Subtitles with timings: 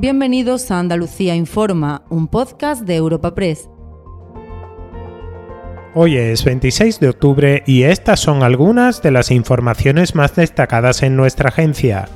[0.00, 3.68] Bienvenidos a Andalucía Informa, un podcast de Europa Press.
[5.94, 11.16] Hoy es 26 de octubre y estas son algunas de las informaciones más destacadas en
[11.16, 12.08] nuestra agencia.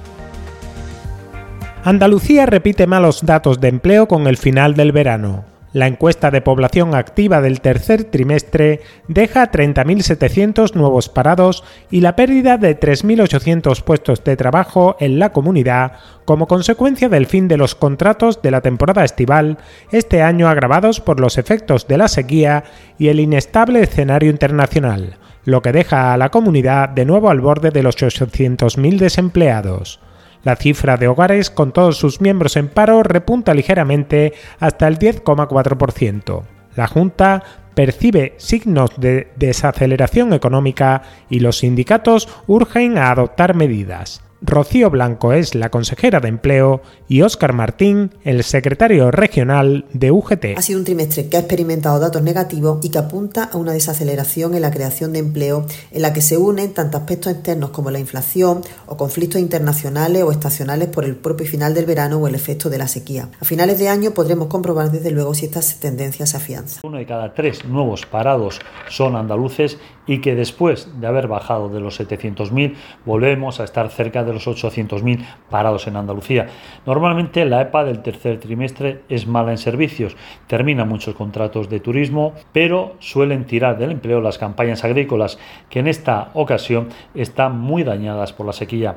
[1.84, 5.44] Andalucía repite malos datos de empleo con el final del verano.
[5.74, 12.58] La encuesta de población activa del tercer trimestre deja 30.700 nuevos parados y la pérdida
[12.58, 15.94] de 3.800 puestos de trabajo en la comunidad
[16.26, 19.58] como consecuencia del fin de los contratos de la temporada estival,
[19.90, 22.62] este año agravados por los efectos de la sequía
[22.96, 27.72] y el inestable escenario internacional, lo que deja a la comunidad de nuevo al borde
[27.72, 29.98] de los 800.000 desempleados.
[30.44, 36.42] La cifra de hogares con todos sus miembros en paro repunta ligeramente hasta el 10,4%.
[36.76, 37.42] La Junta
[37.74, 44.23] percibe signos de desaceleración económica y los sindicatos urgen a adoptar medidas.
[44.46, 50.58] Rocío Blanco es la consejera de Empleo y Óscar Martín, el secretario regional de UGT.
[50.58, 54.54] Ha sido un trimestre que ha experimentado datos negativos y que apunta a una desaceleración
[54.54, 57.98] en la creación de empleo en la que se unen tanto aspectos externos como la
[57.98, 62.68] inflación o conflictos internacionales o estacionales por el propio final del verano o el efecto
[62.68, 63.30] de la sequía.
[63.40, 66.80] A finales de año podremos comprobar desde luego si estas tendencias se afianzan.
[66.84, 71.80] Uno de cada tres nuevos parados son andaluces y que después de haber bajado de
[71.80, 72.74] los 700.000
[73.06, 76.48] volvemos a estar cerca de los 800.000 parados en Andalucía.
[76.86, 82.34] Normalmente la EPA del tercer trimestre es mala en servicios, terminan muchos contratos de turismo,
[82.52, 85.38] pero suelen tirar del empleo las campañas agrícolas,
[85.70, 88.96] que en esta ocasión están muy dañadas por la sequía.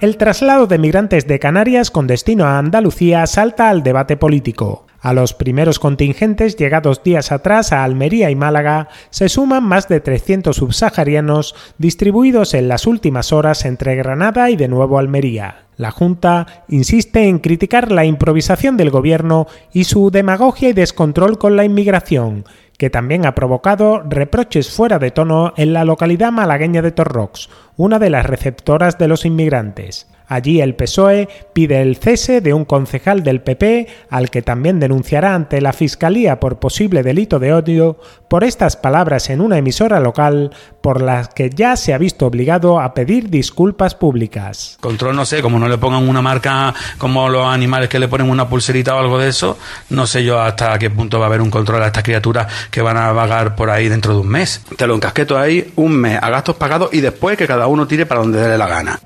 [0.00, 4.86] El traslado de migrantes de Canarias con destino a Andalucía salta al debate político.
[5.02, 10.00] A los primeros contingentes llegados días atrás a Almería y Málaga se suman más de
[10.00, 15.64] 300 subsaharianos distribuidos en las últimas horas entre Granada y de nuevo Almería.
[15.78, 21.56] La Junta insiste en criticar la improvisación del gobierno y su demagogia y descontrol con
[21.56, 22.44] la inmigración,
[22.76, 27.98] que también ha provocado reproches fuera de tono en la localidad malagueña de Torrox, una
[27.98, 30.06] de las receptoras de los inmigrantes.
[30.30, 35.34] Allí el PSOE pide el cese de un concejal del PP, al que también denunciará
[35.34, 37.98] ante la Fiscalía por posible delito de odio
[38.28, 42.78] por estas palabras en una emisora local, por las que ya se ha visto obligado
[42.78, 44.78] a pedir disculpas públicas.
[44.80, 48.30] Control, no sé, como no le pongan una marca como los animales que le ponen
[48.30, 49.58] una pulserita o algo de eso,
[49.88, 52.82] no sé yo hasta qué punto va a haber un control a estas criaturas que
[52.82, 54.62] van a vagar por ahí dentro de un mes.
[54.76, 58.06] Te lo encasqueto ahí un mes a gastos pagados y después que cada uno tire
[58.06, 59.00] para donde dé la gana.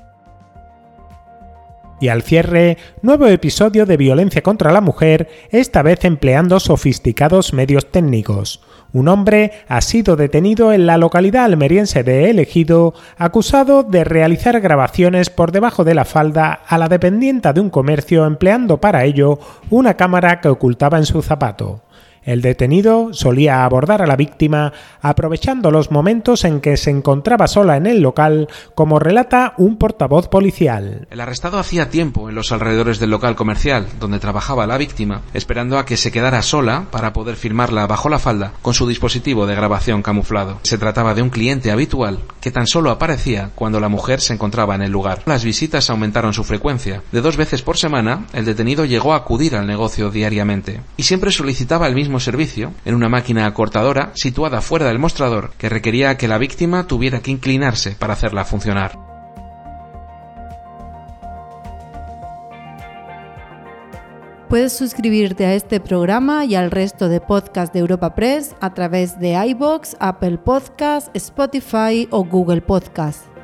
[1.99, 7.89] Y al cierre, nuevo episodio de violencia contra la mujer, esta vez empleando sofisticados medios
[7.89, 8.61] técnicos.
[8.91, 15.29] Un hombre ha sido detenido en la localidad almeriense de Elegido, acusado de realizar grabaciones
[15.29, 19.39] por debajo de la falda a la dependienta de un comercio empleando para ello
[19.69, 21.84] una cámara que ocultaba en su zapato.
[22.25, 27.77] El detenido solía abordar a la víctima aprovechando los momentos en que se encontraba sola
[27.77, 31.07] en el local, como relata un portavoz policial.
[31.11, 35.77] El arrestado hacía tiempo en los alrededores del local comercial donde trabajaba la víctima, esperando
[35.77, 39.55] a que se quedara sola para poder filmarla bajo la falda con su dispositivo de
[39.55, 40.59] grabación camuflado.
[40.63, 44.73] Se trataba de un cliente habitual que tan solo aparecía cuando la mujer se encontraba
[44.73, 45.21] en el lugar.
[45.27, 47.03] Las visitas aumentaron su frecuencia.
[47.11, 51.31] De dos veces por semana, el detenido llegó a acudir al negocio diariamente y siempre
[51.31, 56.37] solicitaba el servicio en una máquina acortadora situada fuera del mostrador que requería que la
[56.37, 58.97] víctima tuviera que inclinarse para hacerla funcionar.
[64.49, 69.19] Puedes suscribirte a este programa y al resto de podcasts de Europa Press a través
[69.19, 73.34] de iBox, Apple Podcasts, Spotify o Google Podcasts.